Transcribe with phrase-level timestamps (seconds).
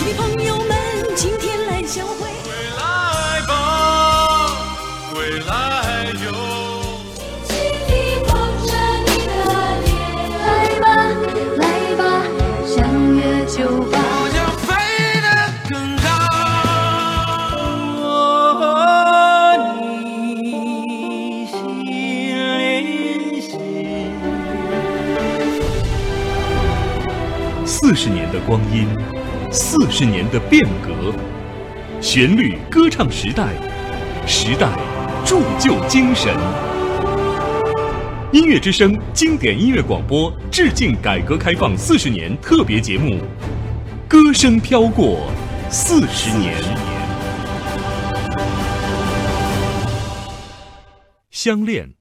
[0.00, 0.72] 亲的朋友们，
[1.14, 2.14] 今天来相会。
[2.42, 2.82] 归来
[3.46, 3.52] 吧，
[5.12, 5.52] 归来
[6.24, 6.26] 哟。
[7.44, 7.52] 轻
[7.86, 7.92] 轻地
[8.26, 8.32] 望
[8.66, 8.72] 着
[9.04, 9.30] 你的
[9.84, 9.88] 脸，
[10.40, 10.48] 来
[10.80, 10.88] 吧，
[11.58, 11.62] 来
[11.96, 12.02] 吧，
[12.64, 12.72] 相
[13.14, 13.58] 约酒
[13.90, 13.94] 吧。
[14.00, 14.68] 我要飞
[15.20, 15.28] 得
[15.68, 16.08] 更高，
[18.00, 18.02] 我
[18.58, 18.62] 和
[20.34, 21.52] 你心
[21.84, 23.52] 连心。
[27.66, 28.88] 四十年的光阴，
[29.52, 31.12] 四十年的变革，
[32.00, 33.52] 旋律歌唱时代，
[34.24, 34.70] 时代
[35.26, 36.32] 铸就精神。
[38.32, 43.16] 音乐之声经典音乐广播致敬改革开放四十年特别节目
[44.06, 45.28] 《歌声飘过
[45.68, 46.56] 四十年》。
[51.32, 51.96] 相恋，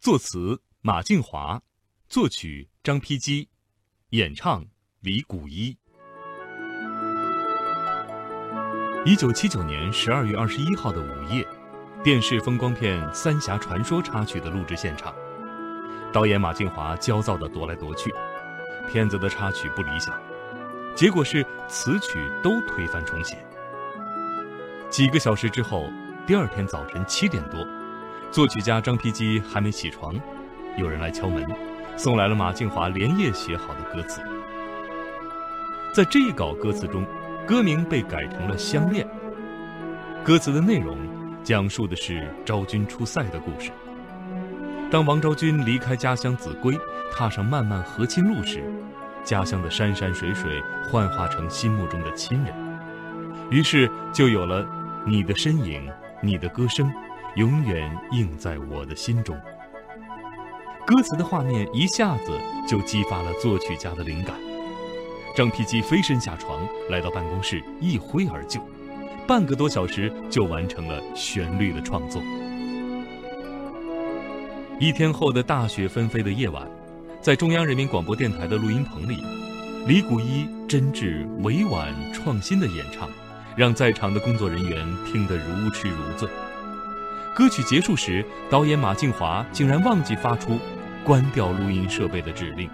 [0.00, 1.60] 作词马静华，
[2.08, 3.50] 作曲张丕基，
[4.10, 4.64] 演唱
[5.02, 5.76] 李谷一。
[9.02, 11.46] 一九七九年十二月二十一号的午夜，
[12.04, 15.14] 电视风光片《三峡传说》插曲的录制现场，
[16.12, 18.12] 导演马静华焦躁地踱来踱去，
[18.92, 20.14] 片子的插曲不理想，
[20.94, 23.38] 结果是词曲都推翻重写。
[24.90, 25.90] 几个小时之后，
[26.26, 27.66] 第二天早晨七点多，
[28.30, 30.14] 作曲家张丕基还没起床，
[30.76, 31.42] 有人来敲门，
[31.96, 34.20] 送来了马静华连夜写好的歌词。
[35.94, 37.04] 在这一稿歌词中，
[37.50, 39.04] 歌名被改成了《相恋》。
[40.24, 40.96] 歌词的内容
[41.42, 43.72] 讲述的是昭君出塞的故事。
[44.88, 46.78] 当王昭君离开家乡秭归，
[47.12, 48.62] 踏上漫漫和亲路时，
[49.24, 52.54] 家乡的山山水水幻化成心目中的亲人，
[53.50, 54.64] 于是就有了
[55.04, 55.90] 你的身影，
[56.22, 56.88] 你的歌声，
[57.34, 59.36] 永远印在我的心中。
[60.86, 62.30] 歌词的画面一下子
[62.68, 64.36] 就激发了作曲家的灵感。
[65.36, 68.60] 张丕基飞身下床，来到办公室，一挥而就，
[69.26, 72.20] 半个多小时就完成了旋律的创作。
[74.80, 76.68] 一天后的大雪纷飞的夜晚，
[77.20, 79.22] 在中央人民广播电台的录音棚里，
[79.86, 83.08] 李谷一真挚、委婉、创新的演唱，
[83.56, 86.28] 让在场的工作人员听得如痴如醉。
[87.36, 90.58] 歌曲结束时，导演马静华竟然忘记发出
[91.04, 92.68] 关掉录音设备的指令。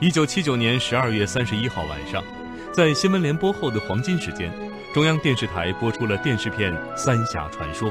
[0.00, 2.24] 一九七九年十二月三十一号晚上，
[2.72, 4.50] 在新闻联播后的黄金时间，
[4.94, 7.90] 中央电视台播出了电视片《三峡传说》，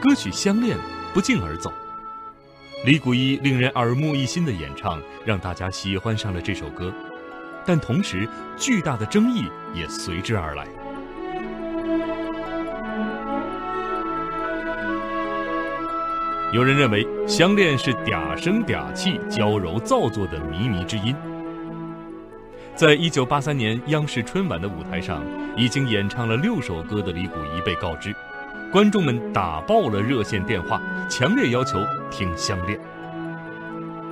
[0.00, 0.76] 歌曲《相恋》
[1.14, 1.72] 不胫而走。
[2.84, 6.92] 李谷一令人耳目一新的演唱，让大家喜欢上了这首歌，
[7.64, 8.28] 但同时
[8.58, 10.66] 巨大的争议也随之而来。
[16.52, 21.16] 有人认为《相恋》是嗲声嗲气、娇柔造作的靡靡之音。
[22.74, 25.22] 在一九八三年央视春晚的舞台上，
[25.56, 28.14] 已经演唱了六首歌的李谷一被告知，
[28.70, 32.78] 观众们打爆了热线电话，强烈要求听《相恋》。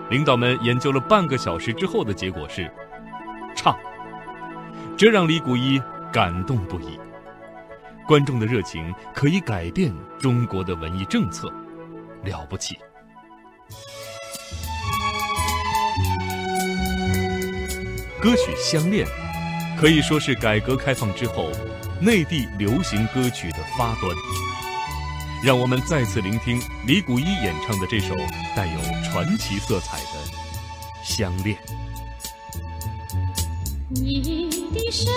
[0.08, 2.70] 领导们研究了半个小时之后的结果是，
[3.54, 3.76] 唱。
[4.96, 5.78] 这让李谷一
[6.10, 6.98] 感动不已。
[8.06, 11.52] 观众的热情可以改变中国的文艺政策。
[12.24, 12.78] 了不起！
[18.20, 19.06] 歌曲《相恋》
[19.80, 21.50] 可以说是改革开放之后
[22.02, 24.14] 内地流行歌曲的发端。
[25.42, 28.14] 让我们再次聆听李谷一演唱的这首
[28.54, 30.04] 带有传奇色彩的
[31.02, 31.56] 《相恋》。
[33.88, 35.10] 你的身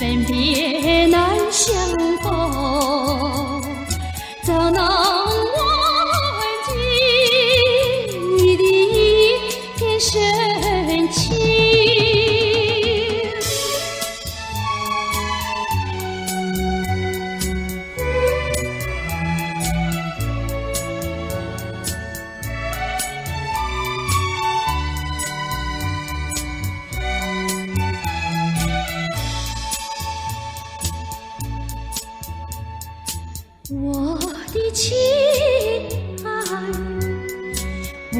[0.00, 1.74] 分别难相
[2.22, 2.39] 逢，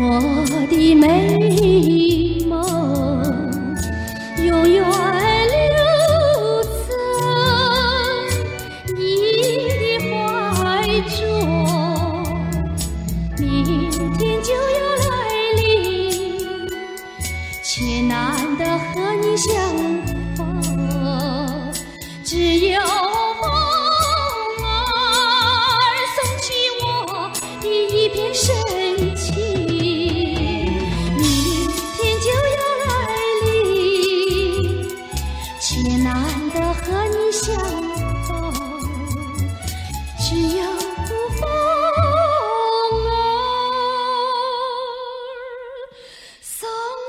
[0.00, 2.30] 我的美丽。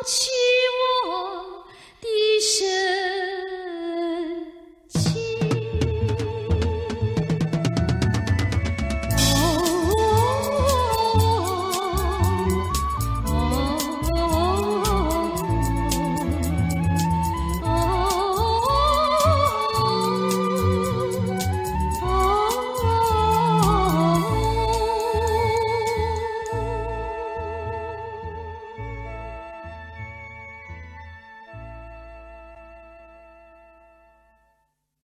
[0.03, 0.31] 七